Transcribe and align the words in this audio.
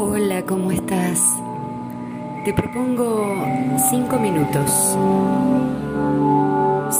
Hola, 0.00 0.46
¿cómo 0.46 0.70
estás? 0.70 1.20
Te 2.44 2.54
propongo 2.54 3.34
cinco 3.90 4.16
minutos. 4.20 4.96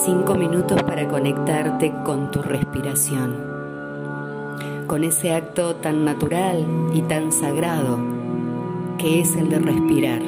Cinco 0.05 0.35
minutos 0.35 0.83
para 0.83 1.07
conectarte 1.07 1.95
con 2.05 2.33
tu 2.33 2.43
respiración. 2.43 3.37
Con 4.89 5.05
ese 5.05 5.33
acto 5.33 5.77
tan 5.77 6.05
natural 6.05 6.67
y 6.93 7.03
tan 7.03 7.31
sagrado 7.31 8.01
que 8.99 9.21
es 9.21 9.37
el 9.37 9.49
de 9.49 9.61
respirar. 9.61 10.23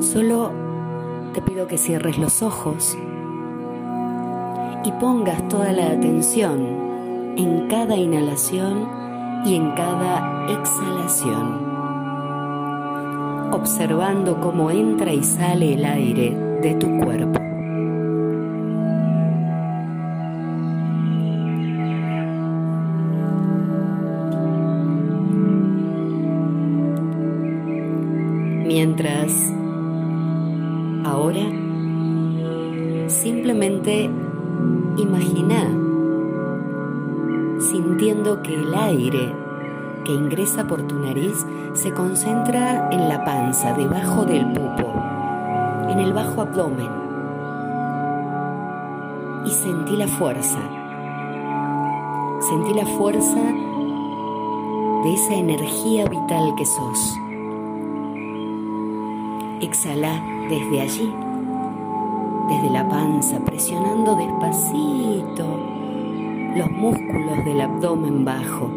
Solo 0.00 0.50
te 1.34 1.42
pido 1.42 1.66
que 1.66 1.76
cierres 1.76 2.16
los 2.16 2.42
ojos 2.42 2.96
y 4.82 4.92
pongas 4.92 5.46
toda 5.48 5.72
la 5.72 5.88
atención 5.88 7.34
en 7.36 7.68
cada 7.68 7.96
inhalación 7.96 9.05
y 9.46 9.54
en 9.54 9.70
cada 9.72 10.50
exhalación, 10.50 11.60
observando 13.52 14.40
cómo 14.40 14.72
entra 14.72 15.12
y 15.12 15.22
sale 15.22 15.74
el 15.74 15.84
aire 15.84 16.36
de 16.62 16.74
tu 16.74 16.98
cuerpo. 16.98 17.38
Mientras 28.66 29.32
ahora 31.04 31.46
simplemente 33.06 34.10
imagina 34.96 35.85
sintiendo 37.66 38.42
que 38.42 38.54
el 38.54 38.74
aire 38.74 39.34
que 40.04 40.12
ingresa 40.12 40.66
por 40.66 40.82
tu 40.82 40.94
nariz 40.96 41.44
se 41.74 41.92
concentra 41.92 42.88
en 42.90 43.08
la 43.08 43.24
panza, 43.24 43.74
debajo 43.74 44.24
del 44.24 44.46
pupo, 44.52 44.92
en 45.90 45.98
el 45.98 46.12
bajo 46.12 46.42
abdomen. 46.42 46.88
Y 49.44 49.50
sentí 49.50 49.96
la 49.96 50.06
fuerza. 50.06 50.58
Sentí 52.40 52.74
la 52.74 52.86
fuerza 52.86 53.42
de 55.02 55.14
esa 55.14 55.34
energía 55.34 56.06
vital 56.08 56.54
que 56.56 56.64
sos. 56.64 57.18
Exhala 59.60 60.22
desde 60.48 60.80
allí, 60.80 61.14
desde 62.48 62.70
la 62.70 62.88
panza, 62.88 63.40
presionando 63.40 64.14
despacito 64.14 65.85
los 66.56 66.70
músculos 66.70 67.44
del 67.44 67.60
abdomen 67.60 68.24
bajo 68.24 68.70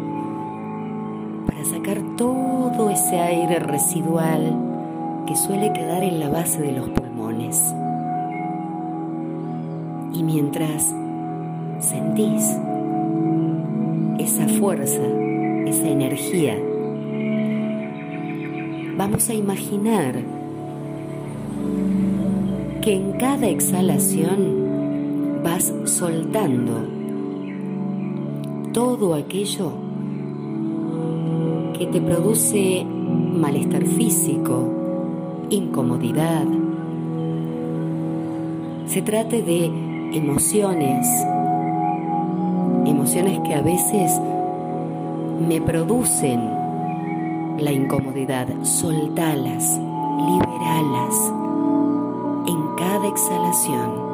para 1.46 1.64
sacar 1.64 1.98
todo 2.18 2.90
ese 2.90 3.18
aire 3.18 3.58
residual 3.58 5.24
que 5.26 5.34
suele 5.34 5.72
quedar 5.72 6.02
en 6.02 6.20
la 6.20 6.28
base 6.28 6.60
de 6.60 6.72
los 6.72 6.90
pulmones. 6.90 7.74
Y 10.12 10.22
mientras 10.22 10.94
sentís 11.78 12.58
esa 14.18 14.46
fuerza, 14.58 15.02
esa 15.64 15.88
energía, 15.88 16.58
vamos 18.98 19.30
a 19.30 19.34
imaginar 19.34 20.16
que 22.82 22.94
en 22.94 23.12
cada 23.12 23.46
exhalación 23.46 25.40
vas 25.42 25.72
soltando 25.84 26.99
todo 28.72 29.14
aquello 29.14 29.72
que 31.76 31.86
te 31.86 32.00
produce 32.00 32.84
malestar 32.84 33.84
físico, 33.84 34.68
incomodidad. 35.50 36.44
Se 38.86 39.02
trate 39.02 39.42
de 39.42 39.66
emociones, 40.12 41.06
emociones 42.86 43.40
que 43.40 43.54
a 43.54 43.62
veces 43.62 44.20
me 45.48 45.60
producen 45.60 46.40
la 47.58 47.72
incomodidad. 47.72 48.46
Soltalas, 48.62 49.80
liberalas 50.26 51.32
en 52.46 52.76
cada 52.76 53.08
exhalación. 53.08 54.10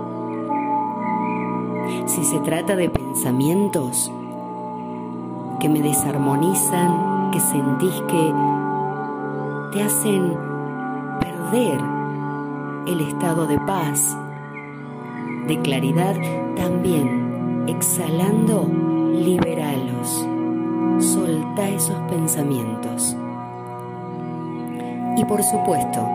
Si 2.07 2.25
se 2.25 2.39
trata 2.41 2.77
de 2.77 2.89
pensamientos, 2.89 4.11
que 5.59 5.69
me 5.69 5.81
desarmonizan, 5.81 7.31
que 7.31 7.41
sentís 7.41 7.95
que 8.09 8.35
te 9.73 9.83
hacen 9.83 10.37
perder 11.21 11.81
el 12.87 13.01
estado 13.01 13.47
de 13.47 13.59
paz, 13.61 14.17
de 15.47 15.61
claridad, 15.61 16.15
también 16.57 17.65
exhalando, 17.69 18.67
liberalos, 19.13 20.27
solta 20.99 21.69
esos 21.69 21.99
pensamientos. 22.11 23.17
Y 25.17 25.25
por 25.25 25.43
supuesto, 25.43 26.07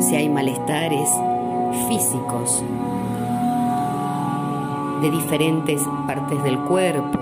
si 0.00 0.16
hay 0.16 0.28
malestares 0.28 1.08
físicos 1.88 2.64
de 5.02 5.10
diferentes 5.10 5.82
partes 6.06 6.42
del 6.42 6.58
cuerpo, 6.60 7.19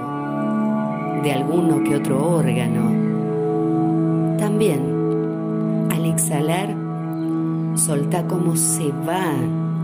de 1.23 1.33
alguno 1.33 1.83
que 1.83 1.97
otro 1.97 2.37
órgano. 2.37 2.91
También, 4.39 5.89
al 5.91 6.05
exhalar, 6.05 6.75
solta 7.75 8.27
cómo 8.27 8.56
se 8.56 8.93
va 9.06 9.33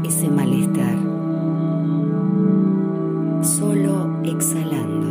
ese 0.05 0.29
malestar. 0.29 0.97
Solo 3.43 4.21
exhalando. 4.23 5.07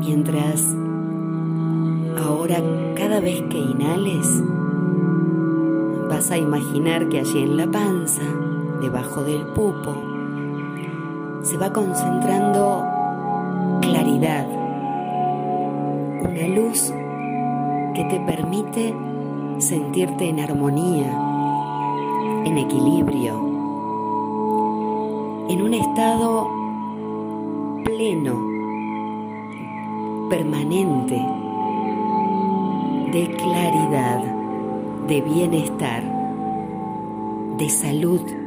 Mientras 0.00 0.74
ahora 2.18 2.56
cada 2.94 3.20
vez 3.20 3.42
que 3.50 3.58
inhales, 3.58 4.42
vas 6.08 6.30
a 6.30 6.38
imaginar 6.38 7.08
que 7.08 7.20
allí 7.20 7.42
en 7.42 7.56
la 7.56 7.66
panza, 7.66 8.22
debajo 8.80 9.22
del 9.22 9.46
pupo, 9.46 9.94
se 11.42 11.56
va 11.56 11.72
concentrando 11.72 12.95
claridad, 13.80 14.46
una 16.20 16.48
luz 16.48 16.92
que 17.94 18.04
te 18.04 18.20
permite 18.20 18.94
sentirte 19.58 20.28
en 20.28 20.40
armonía, 20.40 21.18
en 22.44 22.58
equilibrio, 22.58 23.34
en 25.48 25.62
un 25.62 25.74
estado 25.74 26.48
pleno, 27.84 28.34
permanente, 30.28 31.24
de 33.12 33.36
claridad, 33.36 34.22
de 35.08 35.20
bienestar, 35.22 36.02
de 37.56 37.68
salud 37.68 38.45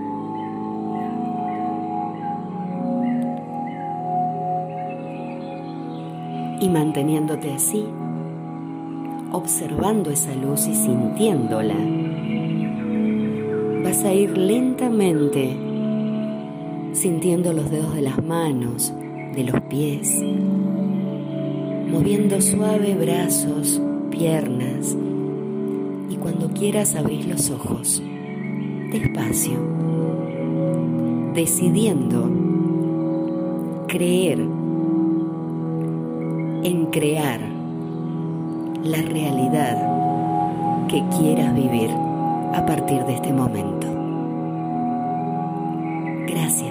y 6.62 6.70
manteniéndote 6.70 7.54
así, 7.54 7.86
observando 9.32 10.12
esa 10.12 10.34
luz 10.36 10.68
y 10.68 10.76
sintiéndola, 10.76 11.76
vas 13.84 14.04
a 14.04 14.14
ir 14.14 14.38
lentamente 14.38 15.56
sintiendo 16.92 17.54
los 17.54 17.70
dedos 17.70 17.96
de 17.96 18.02
las 18.02 18.24
manos, 18.24 18.94
de 19.36 19.44
los 19.44 19.62
pies, 19.62 20.22
moviendo 21.92 22.42
suave 22.42 22.96
brazos, 22.96 23.82
piernas 24.10 24.98
y 26.10 26.16
cuando 26.16 26.50
quieras 26.50 26.96
abrir 26.96 27.26
los 27.26 27.50
ojos, 27.52 28.02
despacio, 28.92 29.60
decidiendo 31.34 32.30
creer 33.88 34.59
en 36.64 36.88
crear 36.88 37.40
la 38.84 39.02
realidad 39.02 39.78
que 40.88 41.04
quieras 41.18 41.54
vivir 41.56 41.90
a 42.54 42.66
partir 42.66 43.04
de 43.06 43.14
este 43.14 43.32
momento. 43.32 43.88
Gracias 46.28 46.69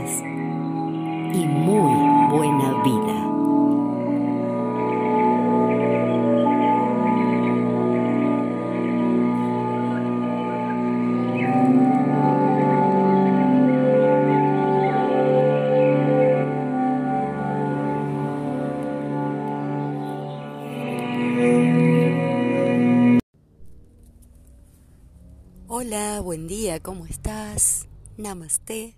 Hola, 25.91 26.21
buen 26.21 26.47
día, 26.47 26.81
¿cómo 26.81 27.07
estás? 27.07 27.87
Namaste. 28.19 28.95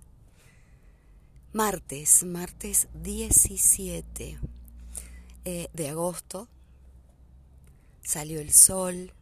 Martes, 1.52 2.25
martes 2.25 2.88
17 2.94 4.40
eh, 5.44 5.69
de 5.72 5.88
agosto. 5.88 6.48
Salió 8.02 8.40
el 8.40 8.50
sol 8.50 9.12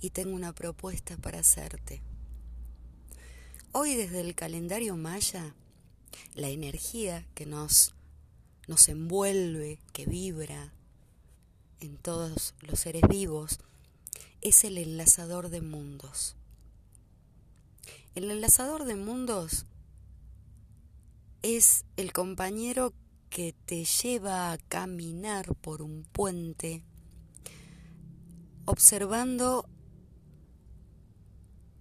y 0.00 0.10
tengo 0.10 0.34
una 0.34 0.52
propuesta 0.52 1.16
para 1.16 1.38
hacerte. 1.38 2.02
Hoy 3.70 3.94
desde 3.94 4.20
el 4.20 4.34
calendario 4.34 4.96
maya, 4.96 5.54
la 6.34 6.48
energía 6.48 7.24
que 7.36 7.46
nos, 7.46 7.94
nos 8.66 8.88
envuelve, 8.88 9.78
que 9.92 10.06
vibra 10.06 10.72
en 11.78 11.96
todos 11.98 12.56
los 12.62 12.80
seres 12.80 13.02
vivos, 13.08 13.60
es 14.40 14.64
el 14.64 14.78
enlazador 14.78 15.50
de 15.50 15.60
mundos. 15.60 16.36
El 18.14 18.30
enlazador 18.30 18.84
de 18.84 18.96
mundos 18.96 19.66
es 21.42 21.84
el 21.96 22.12
compañero 22.12 22.92
que 23.28 23.54
te 23.66 23.84
lleva 23.84 24.52
a 24.52 24.58
caminar 24.58 25.54
por 25.54 25.82
un 25.82 26.04
puente 26.04 26.82
observando 28.64 29.68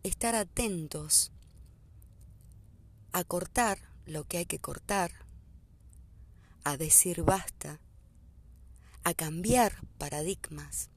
estar 0.03 0.35
atentos 0.35 1.31
a 3.11 3.23
cortar 3.23 3.79
lo 4.05 4.23
que 4.25 4.37
hay 4.37 4.45
que 4.45 4.59
cortar, 4.59 5.11
a 6.63 6.77
decir 6.77 7.23
basta, 7.23 7.79
a 9.03 9.13
cambiar 9.13 9.73
paradigmas 9.97 10.89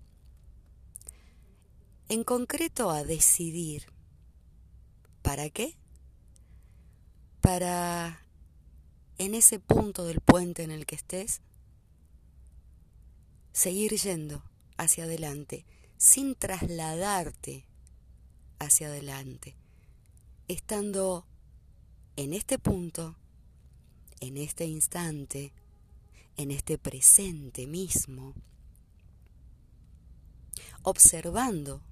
en 2.13 2.25
concreto 2.25 2.91
a 2.91 3.05
decidir. 3.05 3.87
¿Para 5.23 5.49
qué? 5.49 5.79
Para 7.41 8.21
en 9.17 9.35
ese 9.35 9.59
punto 9.59 10.05
del 10.05 10.21
puente 10.21 10.63
en 10.63 10.73
el 10.73 10.85
que 10.85 10.95
estés, 10.95 11.41
seguir 13.55 13.95
yendo 13.95 14.45
hacia 14.77 15.05
adelante, 15.05 15.65
sin 15.97 16.35
trasladarte 16.35 17.65
hacia 18.59 18.89
adelante, 18.89 19.57
estando 20.49 21.27
en 22.17 22.35
este 22.35 22.59
punto, 22.59 23.17
en 24.21 24.37
este 24.37 24.67
instante, 24.67 25.55
en 26.37 26.51
este 26.51 26.77
presente 26.77 27.67
mismo, 27.67 28.35
observando 30.83 31.83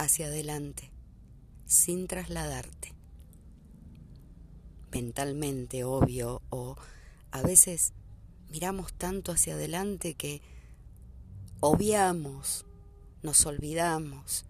hacia 0.00 0.26
adelante, 0.26 0.90
sin 1.66 2.06
trasladarte. 2.06 2.94
Mentalmente, 4.92 5.84
obvio, 5.84 6.40
o 6.48 6.76
a 7.30 7.42
veces 7.42 7.92
miramos 8.50 8.94
tanto 8.94 9.30
hacia 9.30 9.54
adelante 9.54 10.14
que 10.14 10.40
obviamos, 11.60 12.64
nos 13.22 13.44
olvidamos, 13.44 14.46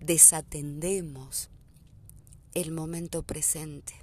desatendemos 0.00 1.48
el 2.52 2.72
momento 2.72 3.22
presente. 3.22 3.94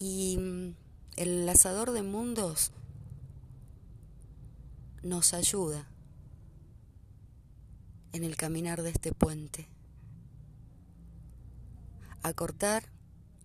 Y 0.00 0.36
mm, 0.36 0.74
el 1.16 1.46
lazador 1.46 1.92
de 1.92 2.02
mundos 2.02 2.72
nos 5.04 5.32
ayuda 5.32 5.88
en 8.18 8.24
el 8.24 8.36
caminar 8.36 8.82
de 8.82 8.90
este 8.90 9.12
puente, 9.12 9.68
a 12.24 12.32
cortar, 12.32 12.90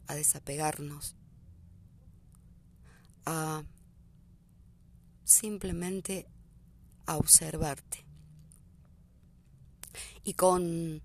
a 0.08 0.16
desapegarnos, 0.16 1.16
a 3.24 3.64
simplemente 5.24 6.28
a 7.06 7.18
observarte. 7.18 8.04
Y 10.24 10.34
con 10.34 11.04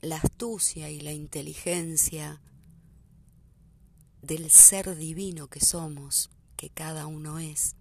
la 0.00 0.16
astucia 0.16 0.88
y 0.88 1.00
la 1.00 1.12
inteligencia 1.12 2.40
del 4.22 4.50
ser 4.50 4.96
divino 4.96 5.48
que 5.48 5.60
somos, 5.60 6.30
que 6.56 6.70
cada 6.70 7.06
uno 7.06 7.38
es, 7.38 7.76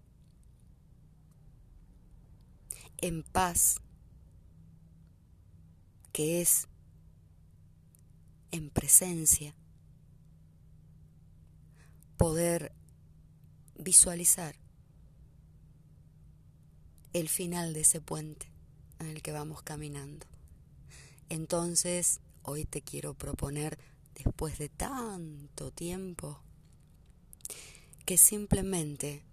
en 2.98 3.24
paz 3.24 3.80
que 6.20 6.42
es 6.42 6.68
en 8.52 8.70
presencia, 8.72 9.56
poder 12.18 12.74
visualizar 13.78 14.58
el 17.14 17.30
final 17.30 17.72
de 17.72 17.80
ese 17.80 18.02
puente 18.02 18.52
en 19.00 19.08
el 19.08 19.22
que 19.22 19.32
vamos 19.32 19.62
caminando. 19.62 20.28
Entonces, 21.30 22.20
hoy 22.44 22.66
te 22.66 22.82
quiero 22.82 23.14
proponer, 23.14 23.80
después 24.14 24.58
de 24.58 24.68
tanto 24.68 25.72
tiempo, 25.72 26.42
que 28.06 28.18
simplemente 28.18 29.24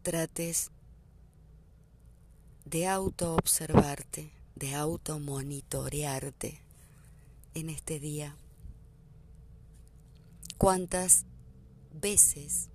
trates 0.00 0.70
de 2.64 2.86
auto 2.86 3.34
observarte 3.34 4.35
de 4.56 4.74
automonitorearte 4.74 6.62
en 7.54 7.70
este 7.70 8.00
día. 8.00 8.36
¿Cuántas 10.58 11.26
veces, 11.92 12.70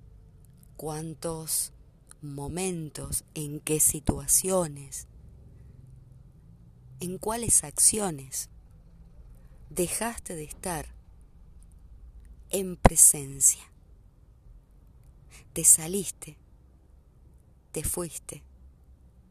cuántos 0.77 1.73
momentos, 2.21 3.25
en 3.33 3.59
qué 3.59 3.79
situaciones, 3.79 5.07
en 6.99 7.17
cuáles 7.17 7.63
acciones 7.63 8.49
dejaste 9.71 10.35
de 10.35 10.43
estar 10.43 10.93
en 12.51 12.77
presencia? 12.77 13.63
Te 15.53 15.63
saliste, 15.63 16.37
te 17.71 17.83
fuiste 17.83 18.43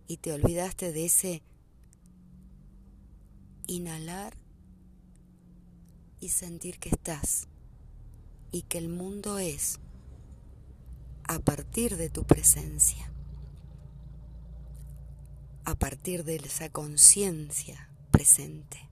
y 0.09 0.17
te 0.17 0.33
olvidaste 0.33 0.93
de 0.93 1.05
ese 1.05 1.43
inhalar 3.67 4.37
y 6.21 6.29
sentir 6.29 6.79
que 6.79 6.91
estás 6.91 7.49
y 8.53 8.63
que 8.63 8.79
el 8.79 8.89
mundo 8.89 9.39
es 9.39 9.81
a 11.25 11.39
partir 11.39 11.97
de 11.97 12.11
tu 12.11 12.25
presencia, 12.25 13.13
a 15.65 15.75
partir 15.77 16.25
de 16.25 16.37
esa 16.37 16.69
conciencia 16.71 17.89
presente. 18.11 18.89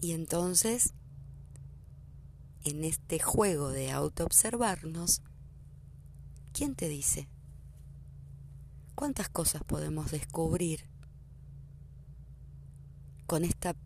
Y 0.00 0.12
entonces, 0.12 0.94
en 2.62 2.84
este 2.84 3.18
juego 3.18 3.70
de 3.70 3.90
autoobservarnos, 3.90 5.22
¿quién 6.52 6.76
te 6.76 6.88
dice? 6.88 7.28
¿Cuántas 8.94 9.28
cosas 9.28 9.64
podemos 9.64 10.12
descubrir 10.12 10.84
con 13.28 13.44
esta 13.44 13.76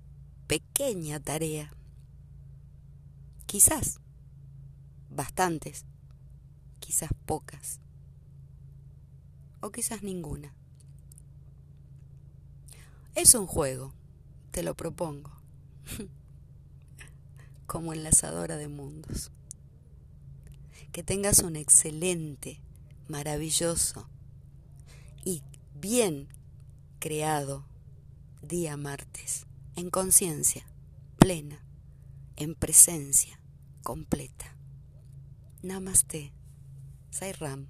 pequeña 0.46 1.18
tarea. 1.18 1.74
Quizás 3.46 3.98
bastantes, 5.10 5.84
quizás 6.78 7.10
pocas, 7.26 7.80
o 9.60 9.72
quizás 9.72 10.04
ninguna. 10.04 10.54
Es 13.16 13.34
un 13.34 13.48
juego, 13.48 13.92
te 14.52 14.62
lo 14.62 14.76
propongo, 14.76 15.32
como 17.66 17.92
enlazadora 17.92 18.56
de 18.56 18.68
mundos. 18.68 19.32
Que 20.92 21.02
tengas 21.02 21.40
un 21.40 21.56
excelente, 21.56 22.60
maravilloso 23.08 24.08
y 25.24 25.42
bien 25.74 26.28
creado 27.00 27.71
día 28.42 28.76
martes, 28.76 29.46
en 29.76 29.88
conciencia, 29.90 30.66
plena, 31.16 31.64
en 32.36 32.54
presencia, 32.56 33.40
completa. 33.82 34.56
Namaste. 35.62 36.32
Sai 37.10 37.32
Ram. 37.32 37.68